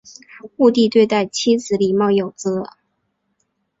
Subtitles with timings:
[0.57, 2.65] 顾悌对待妻子礼貌有则。